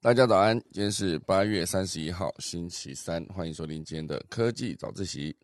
[0.00, 5.36] 大家早安，今天是八月三十一号，星期三，欢迎收听今天的科技早自习。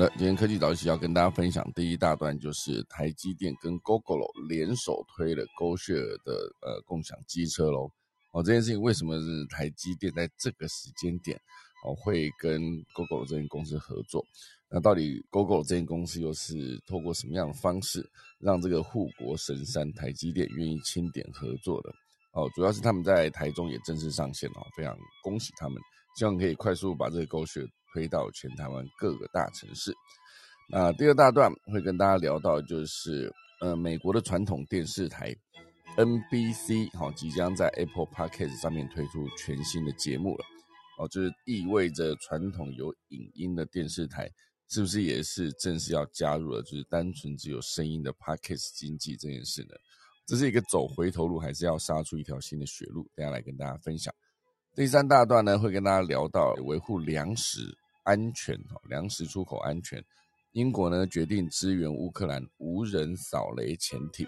[0.00, 6.32] 的，今天科技早起要跟大家分享第一大段，就是台积电跟 Google 联手推了 GoShare 的
[6.62, 7.90] 呃共享机车喽。
[8.32, 11.38] 哦，这件事情为什么是台积电在这个时间点
[11.84, 14.24] 哦会跟 Google 这间公司合作？
[14.70, 18.08] 那到底 Google 这间公司又是透过什么样的方式
[18.38, 21.90] 让这个护国神山台积电愿意清点合作的？
[22.32, 25.78] 哦，主要是他们在台中也正式上线了，非常恭喜他们，
[26.16, 27.68] 希望可以快速把这个 GoShare。
[27.92, 29.94] 推到全台湾各个大城市。
[30.68, 35.34] 那第二大段会跟大家聊到，就是呃，美国的传统电视台
[35.96, 40.44] NBC 好，即将在 Apple Podcast 上面推出全新的节目了。
[40.98, 44.30] 哦，就是意味着传统有影音的电视台
[44.68, 49.74] 是不是也是正式要加入了，就是单纯只有声音的 Podcast 经济这件事呢？
[50.26, 53.10] 这是一个走回头路，还是要杀出一条新的血路？
[53.16, 54.14] 等下来跟大家分享。
[54.76, 57.76] 第三大段呢，会跟大家聊到维护粮食。
[58.04, 60.02] 安全哈，粮食出口安全。
[60.52, 64.26] 英国呢决定支援乌克兰无人扫雷潜艇，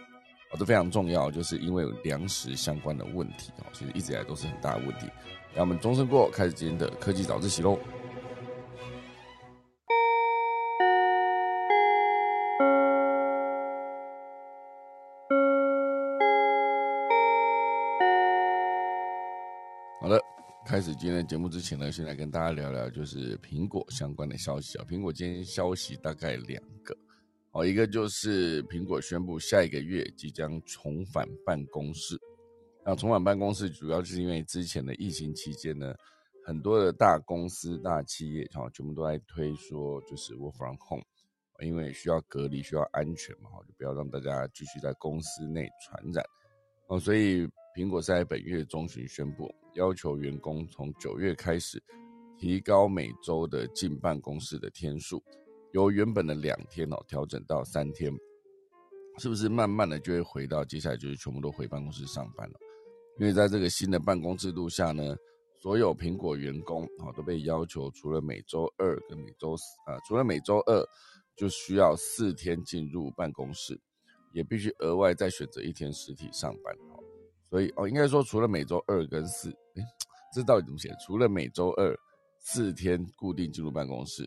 [0.53, 5.07] 哦，这非常重要，就是因为有粮食相关的问题哦，其实一直以来都是很大的问题。
[5.55, 7.79] 让我们钟声过，开始今天的科技早自习喽。
[20.65, 24.85] 开始今天的节目之前呢，先来跟大家聊聊就是苹果相关的消息啊。
[24.89, 26.97] 苹果今天消息大概两个，
[27.51, 32.17] 哦，一个就是苹果宣布下一个月即将重返办公室。
[32.85, 35.95] 那重返办公室主要是因为之前的疫情期间呢，
[36.47, 41.05] 很多的大公司、大企业哈，全部都在推说就是 work from home，
[41.61, 46.25] 因为需要隔离、需要安全嘛，就不要让大家继续在公司内传染。
[46.87, 49.53] 哦，所以苹果在本月中旬宣布。
[49.75, 51.83] 要求员工从九月开始
[52.37, 55.23] 提高每周的进办公室的天数，
[55.73, 58.13] 由原本的两天哦调整到三天，
[59.17, 62.55] 是不是慢慢的就会回到接下来就是全部都回办公室上班了？
[63.19, 65.17] 因为在这个新的办公制度下呢，
[65.59, 70.87] 所有苹果员工啊都被要求除了每周二跟每周四啊，除了每周二
[71.35, 73.81] 就需要四天进入办公室，
[74.35, 77.02] 也必须额外再选择一天实体上班哦。
[77.53, 79.83] 所以哦，应该说除了每周二跟四，哎，
[80.35, 80.89] 这到底怎么写？
[81.05, 81.95] 除了每周二
[82.39, 84.27] 四天固定进入办公室，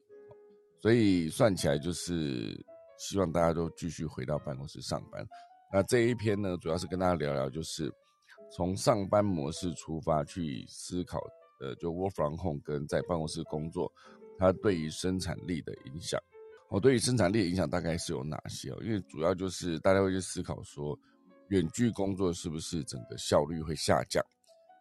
[0.80, 2.56] 所以算起来就是
[3.00, 5.28] 希望大家都继续回到办公室上班。
[5.74, 7.92] 那这一篇呢，主要是跟大家聊聊，就是
[8.56, 11.20] 从上班模式出发去思考，
[11.60, 13.92] 呃，就 work from home 跟在办公室工作，
[14.38, 16.22] 它对于生产力的影响。
[16.70, 18.78] 哦，对于生产力的影响大概是有哪些哦？
[18.84, 20.96] 因为主要就是大家会去思考说。
[21.50, 24.24] 远距工作是不是整个效率会下降？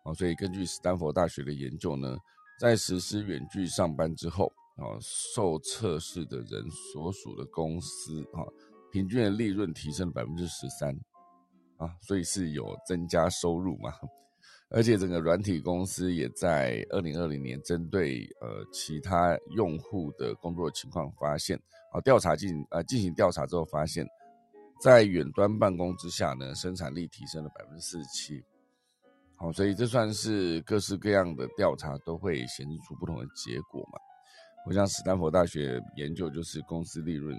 [0.04, 2.16] 啊，所以根据斯坦福大学的研究呢，
[2.58, 8.44] 在实施远距上班之后，啊，受测试的人所属的公司，啊，
[8.92, 10.94] 平均的利润提升了百分之十三，
[11.76, 13.92] 啊，所以是有增加收入嘛？
[14.70, 21.58] 而且整个软体公司也在二零二零年针对呃其他用户的工作情况发现，
[21.92, 24.06] 啊，调查进呃进行调查之后发现。
[24.84, 28.45] 在远端办公之下呢，生产力提升了百分之四十七。
[29.34, 33.99] 好，所以这算是各式各样的调查都会显示出不同的结果嘛。
[34.67, 37.34] 我像斯坦福大学研究就是公司利润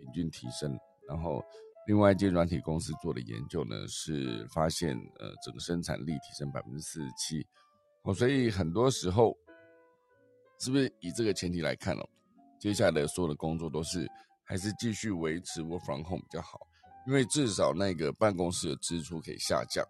[0.00, 0.74] 平均提升，
[1.06, 1.44] 然后
[1.86, 7.46] 另外一间软体公司做的研究呢是发现呃整个生产力提升百分之四十七。
[8.04, 9.36] 哦，所以很多时候
[10.60, 12.08] 是不是以这个前提来看哦，
[12.58, 14.08] 接下来的所有的工作都是
[14.44, 16.58] 还是继续维持 work from home 比较好。
[17.06, 19.86] 因为至少那个办公室的支出可以下降，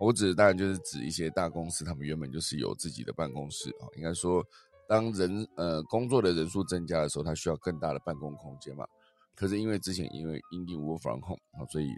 [0.00, 3.84] 我指的当然就是指一些大公司，他们原本就是有自己的办公室啊。
[3.96, 4.42] 应该说，
[4.88, 8.86] 当人呃工作的人数增加的时候，他需要更大的办公空间嘛。
[9.34, 11.88] 可是因为之前因为因应 work from home 啊，所以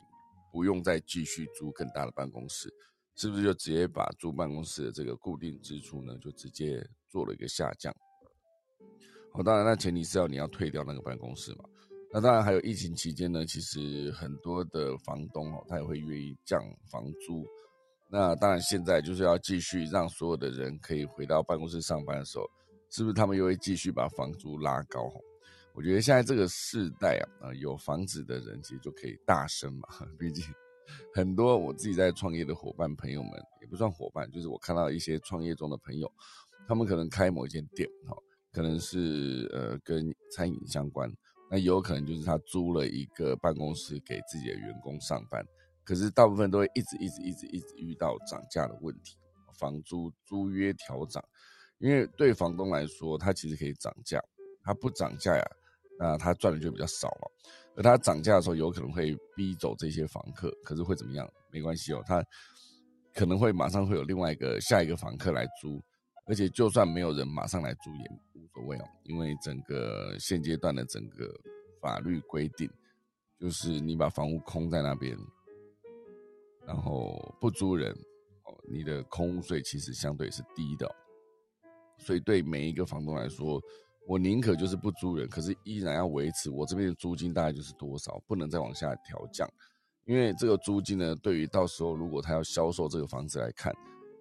[0.50, 2.72] 不用再继续租更大的办公室，
[3.14, 7.94] 是不是就直接把租办公室的这个固定支出呢，就直接做了一个下降？
[9.32, 11.64] 好，当然那前提是要你要退掉那个办公室嘛。
[12.16, 16.58] 那当然还有疫情期间呢，其实很多的房东哦，他也会愿意降
[16.90, 17.44] 房租。
[18.08, 22.46] 那当然现在就是要继续让所有的人可以回到办公室上班的时候，
[22.88, 25.12] 是不是他们又会继续把房租拉高？
[25.74, 29.86] 我觉得现在这个世代啊，呃，有房子的人其实就可以大声嘛，
[30.18, 30.42] 毕竟
[31.12, 36.10] 很多我自己在创业的伙伴朋友们，也不算伙伴，就是我看到一些创业中的朋友，
[36.66, 38.16] 他们可能开某一间店，哈，
[38.54, 41.12] 可能是呃跟餐饮相关，
[41.50, 45.44] 那有可能就是他租了一个办公室给自己的员工上班，
[45.84, 49.16] 可是大部分都会一直一直一直一直遇到涨价的问题，
[49.58, 51.24] 房租租约调涨，
[51.78, 54.20] 因为对房东来说，他其实可以涨价，
[54.62, 55.44] 他不涨价呀。
[55.98, 57.32] 那他赚的就比较少了，
[57.74, 61.26] 而他涨价的时候有可能会逼走这些房客，可是会怎么样？
[61.50, 62.22] 没关系哦，他
[63.14, 65.82] 可能会马上会有另外一个下一个房客来租，
[66.26, 71.32] 而且就算没有人马上来租也无所谓哦，因为整个现阶段的整个
[71.80, 72.68] 法律规定，
[73.38, 75.16] 就是你把房屋空在那边，
[76.66, 77.92] 然后不租人
[78.44, 80.90] 哦，你的空屋税其实相对是低的，
[81.98, 83.60] 所以对每一个房东来说。
[84.08, 89.50] 我宁可就是不租人，可是依然要维持我这边的租金大概就是多少，不能再往下调降，
[90.04, 93.74] 因为这个租金呢，对于到时候如果他要销售这个房子来看，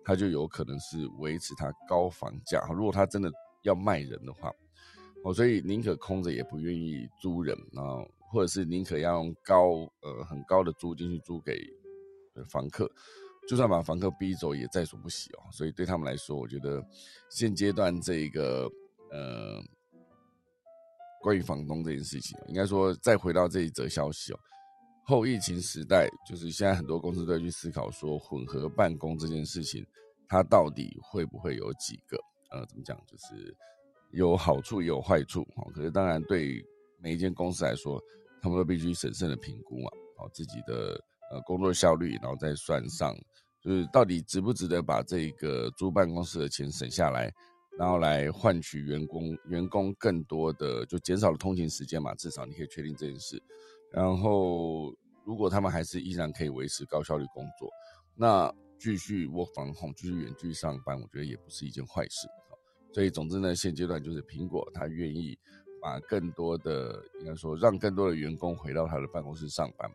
[0.05, 2.65] 他就有可能是维持他高房价。
[2.71, 3.29] 如果他真的
[3.63, 4.49] 要卖人的话，
[5.23, 11.59] 哦，所以宁可空着也不愿意租人啊，或者是宁可要用高呃很高的租金去租给
[12.47, 12.89] 房客，
[13.49, 15.43] 就算把房客逼走也在所不惜哦。
[15.51, 16.81] 所以对他们来说，我觉得
[17.29, 18.71] 现阶段这一个
[19.11, 19.61] 呃。
[21.21, 24.39] 关于房东这件事情，应该说再回到这一则消息哦，
[25.05, 29.85] 后疫情时代，就是现在很多公司都在去思考说混合办公这件事情，
[30.27, 32.17] 它到底会不会有几个？
[32.49, 32.97] 呃，怎么讲？
[33.05, 33.55] 就是
[34.11, 35.71] 有好处也有坏处哦。
[35.73, 36.63] 可是当然对
[36.99, 38.01] 每一间公司来说，
[38.41, 40.99] 他们都必须审慎的评估嘛，哦自己的
[41.31, 43.15] 呃工作效率，然后再算上，
[43.61, 47.31] 就是到底值不值得把这个租办公室的钱省下来。
[47.77, 53.37] 然后来换取员工员工更多的就减少了通勤时间嘛，至少你可以确定这件事。
[53.95, 54.93] 然后
[55.23, 57.71] 如果他们还是依然可以维持高效率工作，
[58.13, 62.27] 那继续 work from home 继续远距上班，我觉得也不是一件坏事。
[62.93, 65.37] 所以总之呢，现阶段就是苹果它愿意
[65.81, 69.89] 把更多的应该说让更多的员工回到他的办公室上班。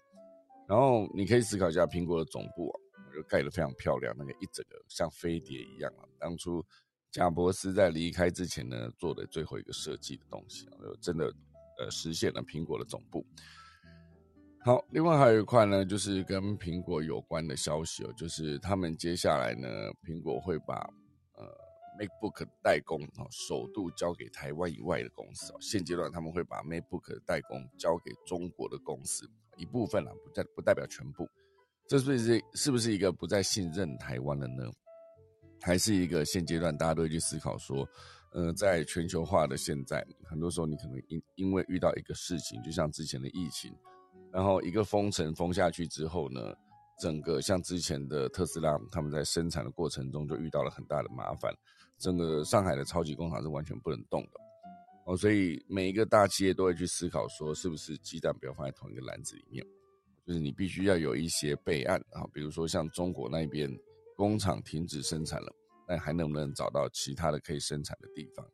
[0.67, 2.81] 然后你可以思考一下苹果的总部，啊，
[3.15, 6.65] 就盖得非常漂亮，那个一整个像飞碟一样啊，当初。
[7.13, 11.27] 贾博士在离开之前呢，做的最后一个设计的东西啊，就真的
[11.77, 13.27] 呃实现了苹果的总部。
[14.63, 19.69] 好，另外还有一块呢，就是跟苹果有关的消息哦，就是他们接下来呢，
[20.05, 20.75] 苹果会把
[21.35, 21.47] 呃
[21.99, 25.57] MacBook 代工哦，首度交给台湾以外的公司哦。
[25.61, 29.27] 现阶段他们会把 MacBook 代工交给中国的公司
[29.57, 31.27] 一部分啊，不代不代表全部。
[31.89, 34.71] 这是不是是不是一个不再信任台湾了呢？
[35.63, 37.89] 还是一个现阶段，大家都会去思考说，
[38.33, 43.75] 呃，在全球化的现在，很多时候你可能因因为遇到一个事情，就像之前的疫情，
[44.33, 46.55] 然后一个封城封下去之后呢，
[47.01, 51.55] 整个像之前的特斯拉，他们在生产的过程中就遇到了很大的麻烦，
[51.99, 54.41] 整个上海的超级工厂是完全不能动的，
[55.07, 59.67] 哦，所以每一个大企业都会去思考说，是不是鸡蛋不要放在同一个篮子里面，
[60.27, 63.71] 就是你必须要有一些备案啊，比如说像中国那边。
[64.17, 65.51] 工厂停止生产了，
[65.89, 68.47] 那还能不能找到其他的可以生产的地方？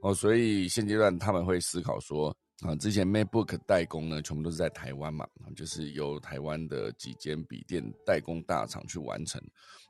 [0.00, 5.26] 哦，所以现阶段他们会思考说，啊，之前 MacBook 代工呢，全部都是在台湾嘛，
[5.56, 9.42] 就是由台湾的几间笔电代工大厂去完成。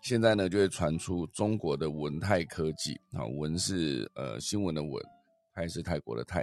[0.02, 5.04] 现在呢，就会传出中国的文泰科技，啊，文是呃新闻的文，
[5.54, 6.42] 泰是泰国的泰，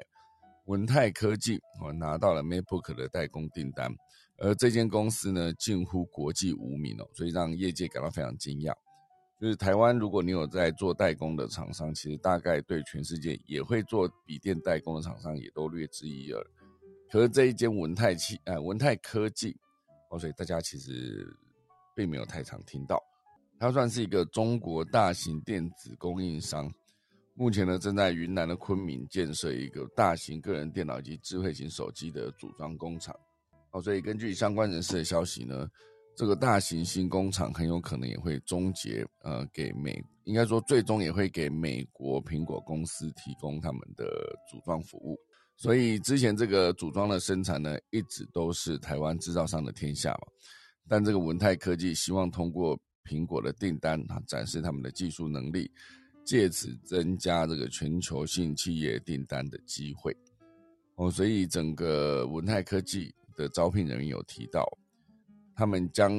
[0.66, 3.92] 文泰科技哦拿到了 MacBook 的代工订单。
[4.38, 8.74] 而这间公司呢，近乎国际无名哦，所以让业界感到非常惊讶。
[9.39, 16.46] 就是台湾，如果你有在做代工的厂商，其实大概对全世界也会做笔电代工的厂商也都略知一二。
[17.10, 19.55] 可是这一间文泰器，呃，文泰科技
[20.12, 21.25] 哦，所以大家其实
[21.96, 23.01] 并没有太常听到。
[23.58, 26.69] 它算是一个中国大型电子供应商，
[27.34, 33.15] 目前呢正在云南的昆明建设一个大型个人电脑及智慧型手机的组装工厂。
[33.72, 35.65] 哦，所以根据相关人士的消息呢，
[36.20, 44.04] 这个大型新工厂很有可能也会终结，呃，给美，应该说最终也会给美国苹果公司提供他们的
[44.52, 45.18] 组装服务。
[45.56, 50.28] 所以之前这个组装的生产呢，一直都是台湾制造商的天下嘛。
[50.90, 55.72] 但这个文泰科技希望通过苹果的订单啊，展示他们的技术能力，
[56.26, 60.14] 借此增加这个全球性企业订单的机会。
[60.96, 63.10] 哦，所以整个文泰科技。
[63.38, 64.68] 的招聘人员有提到，
[65.60, 66.13] 他们将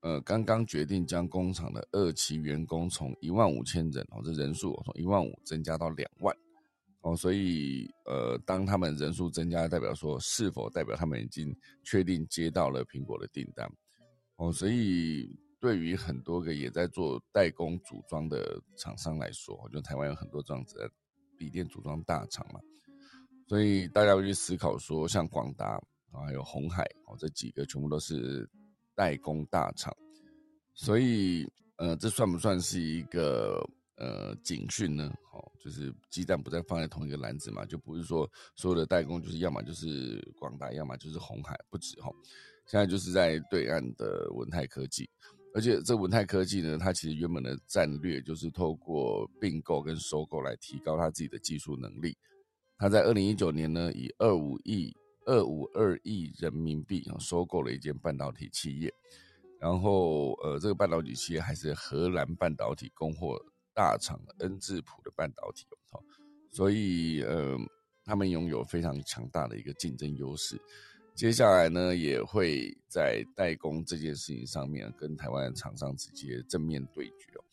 [0.00, 6.32] 呃刚刚决定将工厂的二期员工从一万五千人哦，这人数从一万五增加到两万
[7.00, 11.52] 哦，所以呃，当他们人数增加，代表说是否代表他们已经
[11.82, 13.68] 确定接到了苹果的订单？
[14.36, 20.88] 哦，所以对于很多个也在做代工组装的厂商来说，就台湾有很多这样子的
[21.36, 22.60] 笔电组装大厂嘛，
[23.48, 25.74] 所以大家会去思考说，像广达
[26.12, 28.48] 啊，还有红海哦，这几个全部都是
[28.96, 29.96] 代工大厂，
[30.74, 33.64] 所以呃，这算不算是一个？
[33.98, 35.10] 呃，警讯呢？
[35.32, 42.10] 哦，就是鸡蛋不再放在同一个篮子嘛，就不是说所有的代工就是要么就是广达，要么就是红海，不止哈。
[42.66, 45.08] 现在就是在对岸的文泰科技，
[45.54, 52.14] 而且这文泰科技呢，它其实原本的战略就是透过并购跟收购来提高它自己的技术能力。
[52.76, 54.94] 它在二零一九年呢，以二五亿
[55.26, 58.90] 二五二亿人民币啊收购了一间半导体企业，
[59.60, 63.38] 然后呃，这个半导体企业还是荷兰半导体供货。
[63.78, 66.02] 大厂恩智浦的半导体，好，
[66.50, 67.58] 所以呃，
[68.06, 70.58] 他们拥有非常强大的一个竞争优势。
[71.14, 77.44] 接下来呢，也会在代工这件事情上面跟台湾厂商直接正面对决哦。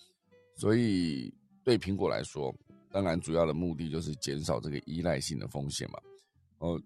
[0.56, 1.30] 所以
[1.62, 2.56] 对苹果来说，
[2.90, 6.00] 当然主要的目的就是减少这个依赖性的风险嘛。
[6.60, 6.82] 哦，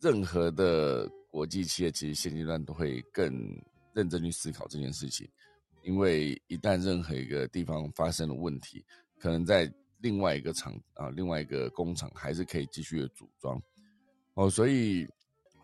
[0.00, 3.32] 任何的国际企业其实现阶段都会更
[3.92, 5.28] 认真去思考这件事情。
[5.82, 8.84] 因为一旦任何一个地方发生了问题，
[9.18, 13.60] 可能在另外一个厂啊，另外一个工厂还是可以继续的组装
[14.34, 14.48] 哦。
[14.48, 15.06] 所以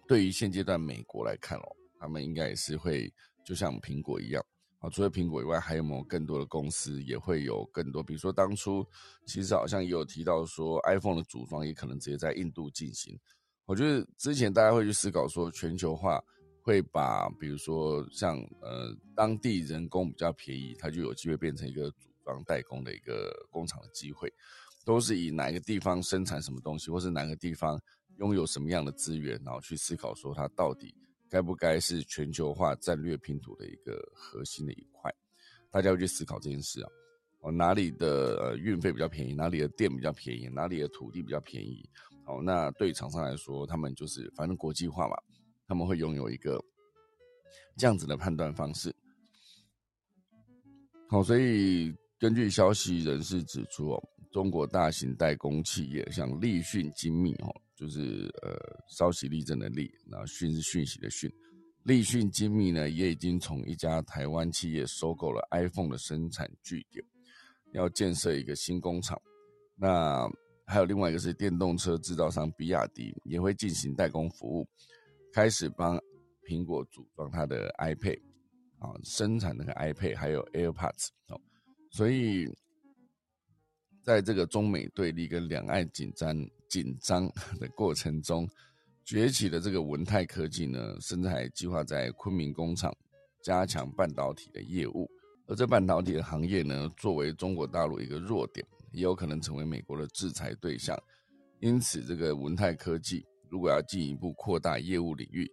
[0.07, 3.13] 对于现阶段美国来看哦，他们应该也是会
[3.45, 4.43] 就像苹果一样
[4.79, 4.89] 啊。
[4.89, 8.03] 除了苹果以外，还有没有更多的公司也会有更多？
[8.03, 8.87] 比如说当初
[9.27, 13.19] 其实好像也有提到说，iPhone 的组装也可能直接在印度进行。
[13.67, 16.23] 我觉得之前大家会去思考说全球化。
[16.67, 24.29] 会把比如说像呃当地人工比较便宜，它就有机会变成一个组装代工的一个工厂的机会，
[24.85, 27.81] 都是以哪个地方生产什么东西，或是哪个地方
[28.17, 30.93] 拥有什么样的资源，然后去思考说它到底
[31.31, 35.09] 该不该是全球化战略拼图的一个核心的一块，
[35.71, 36.91] 大家会去思考这件事啊，
[37.41, 41.89] 哦哪里的呃运费比较便宜，哪里的电比较便宜，哪里的土地比较便宜，
[42.25, 45.17] 好，那对厂商来说，他们就是反正国际化嘛。
[45.69, 46.65] 他们会拥有一个
[47.77, 48.95] 这样子的判断方式。
[51.09, 54.01] 好，所以根据消息人士指出，哦，
[54.31, 58.57] 中国大型代工企业像立讯精密，哦，就是呃
[58.89, 61.29] 稍息立正的立，那讯是讯息的讯，
[61.83, 67.05] 立讯精密呢也已经从一家台湾企业收购了 iPhone 的生产据点，
[67.73, 69.21] 要建设一个新工厂。
[69.77, 70.29] 那
[70.67, 74.67] 还有另外一个是电动车制造商比亚迪也会进行代工服务。
[75.33, 76.01] 开始帮
[76.49, 78.19] 苹果组装它的 iPad
[78.79, 81.41] 啊，生产那个 iPad 还有 AirPods 哦，
[81.91, 82.49] 所以
[84.03, 86.35] 在这个中美对立跟两岸紧张
[86.69, 87.31] 紧张
[87.61, 88.49] 的过程中，
[89.05, 92.97] 崛起的这个文泰科技呢，甚至还计划在昆明工厂
[93.43, 95.11] 加强半导体的业务。
[95.47, 100.97] 而这半导体的行业呢，作为中国大陆一个弱点，也有可能成为美国的制裁对象。
[101.61, 103.25] 因此，这个文泰科技。
[103.49, 105.49] 如果要进一步扩大业务领域，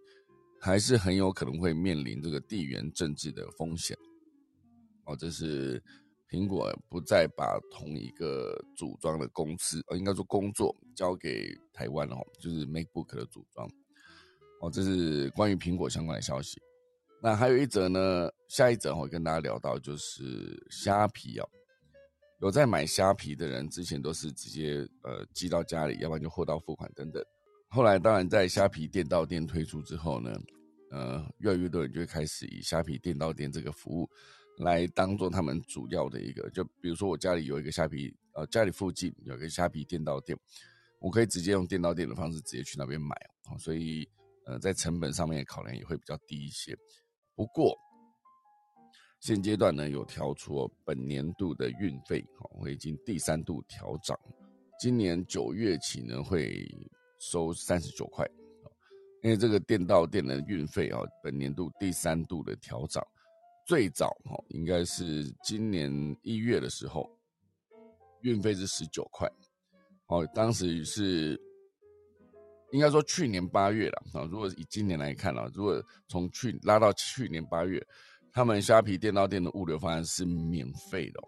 [0.60, 3.96] 还是很有可能会面临这个地缘政治的风险。
[5.04, 5.80] 哦，这是
[6.28, 13.70] 苹果不再把同一个组装的公司，呃，应该说工作交给台湾了，就是 MacBook 的组装。
[14.60, 16.60] 哦，这是关于苹果相关的消息。
[17.24, 21.48] 那还有一则呢，下一则我会跟大家聊到，就是虾皮哦。
[22.42, 27.24] 有在买虾皮的人，之前都是直接呃寄到家里，要不然就货到付款等等。
[27.70, 30.38] 后来，当然在虾皮店到店推出之后呢，
[30.90, 34.10] 呃，越来越多人就会开始以虾皮店到店这个服务
[34.58, 36.50] 来当做他们主要的一个。
[36.50, 40.38] 就比如说，我家里有一个虾皮，呃，家里附近有一个虾皮店到店，
[41.00, 43.16] 我可以直接用店到店的方式直接去那边买
[43.48, 43.56] 哦。
[43.58, 44.06] 所以，
[44.44, 46.76] 呃，在成本上面考量也会比较低一些。
[47.36, 47.76] 不过，
[49.20, 54.18] 现阶段呢，有调出本年度的运费，哦，我已经第三度调涨，
[54.78, 56.66] 今年九月起呢会。
[57.20, 58.28] 收三十九块，
[59.22, 63.02] 因为这个电到店的运费啊，本年度第三度的调涨，
[63.66, 65.90] 最早哈应该是今年
[66.22, 67.08] 一月的时候，
[68.20, 69.26] 运费是十九块，
[70.08, 71.40] 哦，当时是
[72.74, 74.26] 应该说去年八月了啊。
[74.28, 77.80] 如果以今年来看啊，如果从去拉到去年八月，
[78.32, 81.20] 他们虾皮电到店的物流方案是免费的，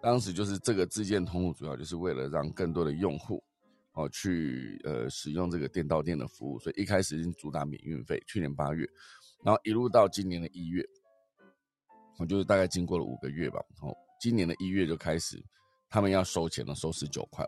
[0.00, 3.42] 当时就是这个自建通路，主要就是为了让更多的用户。
[3.94, 8.20] 哦，去呃使用这个电到店的服务，所以一开始已经主打免运费。
[8.26, 8.84] 去年八月，
[9.44, 10.84] 然后一路到今年的一月，
[12.18, 13.60] 我就是大概经过了五个月吧。
[13.82, 15.40] 哦，今年的一月就开始，
[15.88, 17.46] 他们要收钱了，收十九块。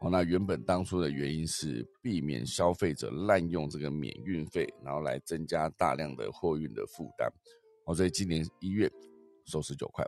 [0.00, 7.26] 哦，那原本当初的原因是避免消费者滥用这个免运费，然后来增加大量的货运的负担。
[7.86, 8.90] 哦，所以今年一月
[9.46, 10.06] 收十九块，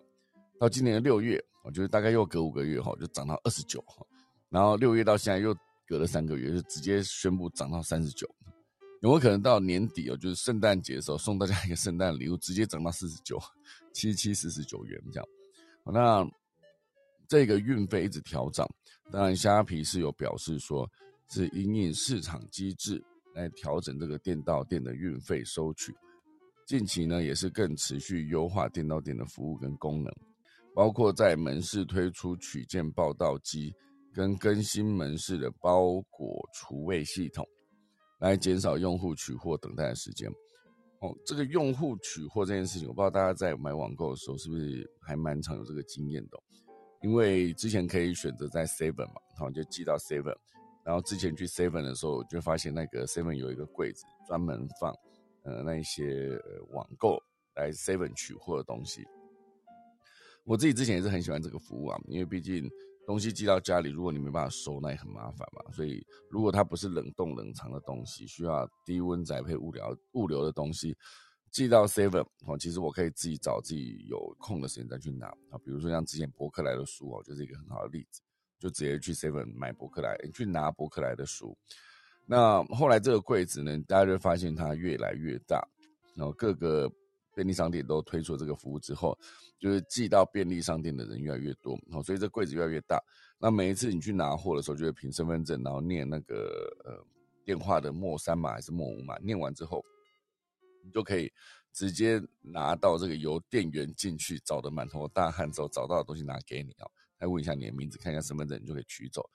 [0.59, 4.07] 到今年的六月，我觉得大概又隔五个月哈，就涨到二十九哈。
[4.51, 8.29] 然后六月到现在又隔了三个月，就直接宣布涨到三十九。
[9.03, 13.39] 有没有可能到年底哦，就是圣诞节的时候送大家一个圣诞礼物，直接涨到四十九，
[13.93, 15.29] 七七四十九元这样？
[15.85, 16.27] 那
[17.29, 18.69] 这个运费一直调涨，
[19.11, 20.89] 当然虾皮是有表示说，
[21.29, 23.03] 是因应市场机制
[23.35, 25.95] 来调整这个店到店的运费收取。
[26.67, 30.13] 近期呢，也是更持续优化店到店的服务跟功能，
[30.75, 33.73] 包括在门市推出取件报到机，
[34.13, 37.47] 跟更新门市的包裹厨卫系统，
[38.19, 40.29] 来减少用户取货等待的时间。
[41.01, 46.39] 哦，这个用户取货这件事情，我不知道大家在买网购的时候是不是还蛮常有这个经验的。
[47.03, 50.37] 因为之前可以选择在 Seven 嘛，然后就寄到 Seven，
[50.85, 54.95] 然后之前去 Seven 的时候，就发现那个 Seven 有一个柜子专门放。
[55.49, 56.37] 呃，那一些
[56.71, 57.23] 网购
[57.55, 59.07] 来 Seven 取货的东西，
[60.43, 62.69] 我自己之前也是很喜欢这个服务啊，因为毕竟
[63.07, 65.71] 东西寄到家里，如果你没办法收，那也很麻烦嘛。
[65.71, 70.97] 所以如果它不是冷冻冷藏的东西，需要低温宅配物流物流的东西，
[71.51, 75.59] 寄到 Seven 哦，其实我可以自己找自己有空的时间再去拿啊。
[75.65, 78.21] 比如说像之前博客来的书哦，就是一个很好的例子，
[78.59, 81.57] 就直接去 Seven 买博客来，去拿博客来的书。
[82.27, 85.67] 那后来这个柜子呢，大家就发现它越来越大，
[86.15, 86.91] 然后各个
[87.35, 89.17] 便利商店都推出这个服务之后，
[89.59, 93.01] 就是寄到便利商店的人越来越多，然后所以这柜子越来越大。
[93.39, 97.07] 那每一次你去拿货的时候，就会凭身份证，然后念那个呃
[97.45, 99.85] 电话的末三码还是末五码，念完之后，
[100.87, 101.31] 你就可以
[101.73, 106.87] 直接拿到这个由店员进去找的满头大汗之后找到的东西拿给你啊，
[107.19, 109.29] 来问一下你的名字，看一下身份证，你就可以取走。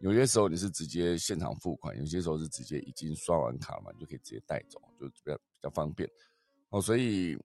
[0.00, 6.06] 有些时候你是直接现场付款，有些时候是直接已经刷完卡嘛，你就可以直接带走，就比较比较方便。
[6.68, 7.38] 哦，所以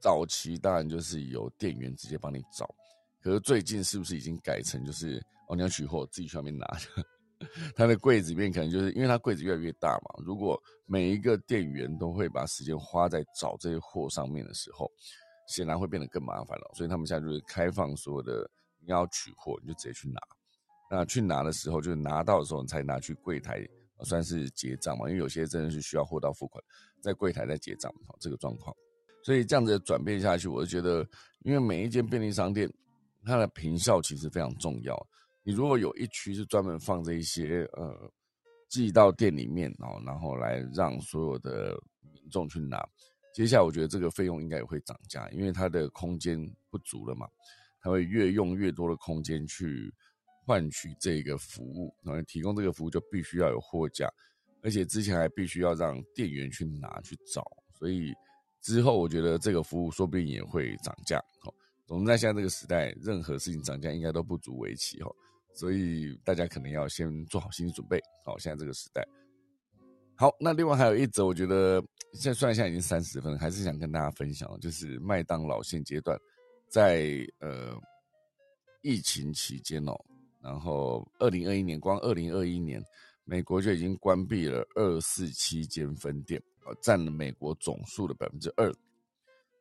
[0.00, 2.74] 早期当然就是由店员直接帮你找，
[3.20, 6.66] 可是最近是不是已经改成就是哦你要取货自己去外面拿？
[7.74, 14.90] 他的柜子里面可能就是因为他柜子越来越大嘛，如果每一个店员都会把时间花在找这些货上面的时候，
[15.48, 16.70] 显然会变得更麻烦了。
[16.74, 18.50] 所以他们现在就是开放所有的
[18.80, 20.20] 你要取货你就直接去拿。
[20.90, 23.64] 那去拿的时候，就是拿到的时候，你才拿去柜台，
[24.02, 25.08] 算是结账嘛。
[25.08, 26.62] 因为有些真的是需要货到付款，
[27.00, 28.74] 在柜台在结账，这个状况。
[29.22, 31.06] 所以这样子转变下去，我就觉得，
[31.44, 32.68] 因为每一间便利商店，
[33.24, 34.96] 它的坪效其实非常重要。
[35.50, 38.10] 如果有一区是专门放这一些，呃，
[38.68, 41.78] 寄到店里面哦，然后来让所有的
[42.12, 42.82] 民众去拿，
[43.34, 46.38] 接下来我觉得这个费用应该也会涨价，因为它的空间
[46.70, 47.28] 不足了嘛，
[47.80, 49.92] 它会越用越多的空间去。
[50.46, 54.10] 换取这个服务，然后提供这个服务就必须要有货架，
[54.62, 57.46] 而且之前还必须要让店员去拿去找，
[57.78, 58.12] 所以
[58.60, 61.22] 之后我觉得这个服务说不定也会涨价。
[61.40, 61.54] 好，
[61.86, 65.10] 总之在现在这个时代，任何事情涨价应该都不足为奇哈，
[65.52, 68.00] 所以大家可能要先做好心理准备。
[68.24, 69.06] 好，现在这个时代，
[70.16, 71.82] 好，那另外还有一则，我觉得
[72.12, 76.18] 现在虽然现在已经三十分，还是想跟大家分享，就是麦当劳现阶段
[76.68, 77.76] 在呃
[78.82, 79.94] 疫情期间哦。
[80.42, 82.82] 然后，二零二一年光二零二一年，
[83.24, 88.72] 美国就已经关闭了二四七间分店，呃，占了美国总数的百分之二。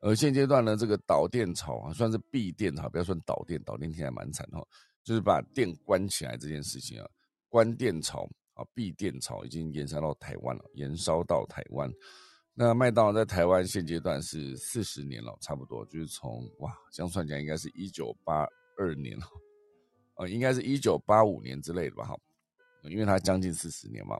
[0.01, 4.65] 而现阶段呢，这个导电潮啊，算是闭店潮，不要算导电，导电听起来蛮惨哈，
[5.09, 7.09] 就是把店关起来这件事情啊，
[7.47, 11.91] 关店潮啊，闭店潮已经延烧到台湾了，延烧到台湾。
[12.53, 19.25] 那麦当劳在台湾现阶段是四十年了，差不多就是从哇，这样算起来应该是一九八二年了。
[20.17, 22.15] 呃，应该是一九八五年之类的吧，哈，
[22.83, 24.15] 因为它将近四十年嘛，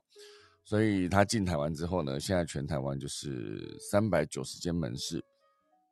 [0.64, 5.24] 所以它进台湾之后呢，现在全台湾就是三百九十间门市，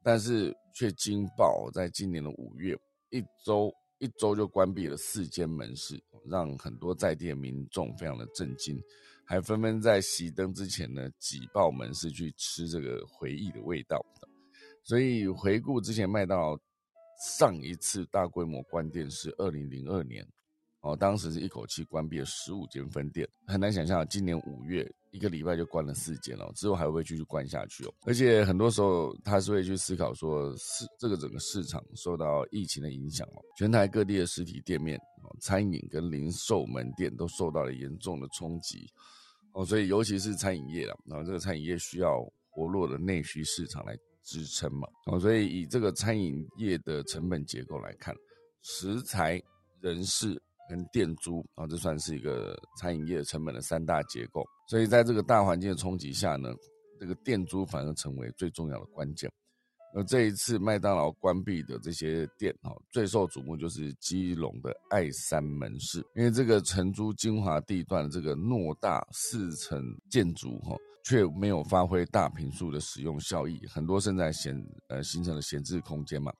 [0.01, 2.75] 但是却惊爆，在今年的五月，
[3.11, 8.81] 一周一周就关闭了四间门市，让很多在店民众非常的震惊，
[9.25, 14.05] 还纷纷在熄灯之前呢，挤爆门市去吃这个回忆的味道，
[14.83, 16.57] 所以回顾之前麦当劳。
[17.19, 20.23] 上一次大规模关店是二零零二年，
[20.81, 27.93] 哦，当时是一口气关闭了十五间分店，很难想象今年五月一个礼拜就关了四间了，之后还会继续关下去哦。
[28.05, 38.87] 而且很多时候他是会去思考说，市这个整个市场受到疫情的影响哦，全台各地的实体店面哦、餐饮跟零售门店都受到了严重的冲击
[39.53, 43.97] 哦，所以尤其是餐饮业了，然后这个餐饮业需要活络的内需市场来。
[44.29, 48.13] 支撑嘛，哦，所以以这个餐饮业的成本结构来看，
[48.61, 49.41] 食材、
[49.79, 50.37] 人事
[50.69, 54.45] 跟店租啊，这算是一个餐饮业成本的三大结构。
[54.69, 56.53] 所以在这个大环境的冲击下呢，
[56.99, 59.31] 这个店租反而成为最重要的关键。
[59.95, 70.75] 而这一次麦当劳关闭的这些店哈，最受瞩目就是基隆的爱山门市，因为这个承租精华地段这个偌大四层建筑哈，
[71.05, 76.33] 却没有发挥大平数的使用效益，很多正在闲呃形成了闲置空间嘛，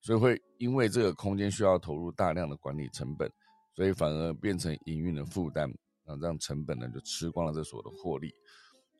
[0.00, 3.30] 所以会因为这个空间需要投入大量的管理成本。
[3.76, 5.70] 所以反而变成营运的负担，
[6.06, 8.34] 啊，这样成本呢就吃光了这所有的获利。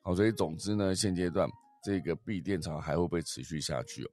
[0.03, 1.49] 好，所以总之呢，现阶段
[1.83, 4.07] 这个闭店潮还会不会持续下去？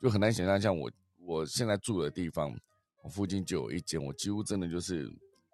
[0.00, 2.54] 就很难想象，像我我现在住的地方，
[3.02, 5.06] 我附近就有一间，我几乎真的就是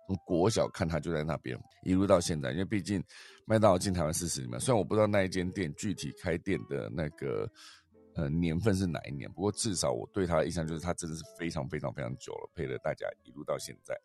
[0.07, 2.53] 从国小看它就在那边，一路到现在。
[2.53, 3.03] 因为毕竟
[3.47, 7.51] 麦当劳进台湾四十年，虽然我不知道那一间店具体开店的那个
[8.15, 13.97] 呃年份是哪一年，不过至少我对它的印象就是它真的是非常非常非常久了，陪了大家一路到现在。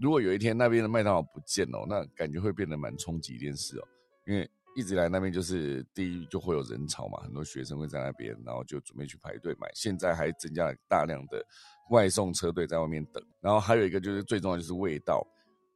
[0.00, 3.88] 如果有一天那边的麦当劳不见了，那感觉会变得蛮冲击一件事哦。
[4.26, 9.68] 因为一直来那边就是第一就会有人潮嘛，很多学生会在那边，然后就准备去排队买。
[9.74, 11.44] 现在还增加了大量的
[11.90, 13.20] 外送车队在外面等。
[13.40, 15.26] 然后还有一个就是最重要就是味道，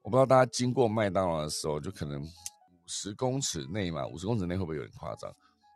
[0.02, 2.28] 我不知道大家经过麦当劳的时候，就可能五
[2.86, 5.28] 十公尺内嘛，五十公尺内会不会有点夸张？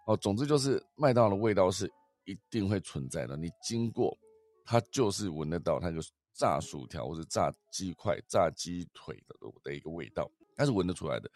[0.07, 1.91] 哦，总之就是麦当劳的味道是
[2.27, 4.17] 一定会存在的，你经过
[4.65, 5.99] 它就是闻得到，它就。
[6.37, 11.31] 炸薯条或者炸鸡块、炸鸡腿的的一个味道，它是闻得出来的。